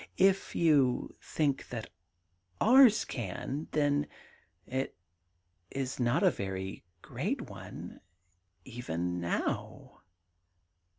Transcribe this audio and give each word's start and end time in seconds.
'If 0.33 0.55
you 0.55 1.15
think 1.21 1.69
that 1.69 1.91
ours 2.59 3.05
can, 3.05 3.67
then 3.69 4.07
it 4.65 4.97
is 5.69 5.99
not 5.99 6.23
a 6.23 6.31
very 6.31 6.83
great 7.03 7.41
one— 7.41 7.99
even 8.79 9.19
now.' 9.19 10.01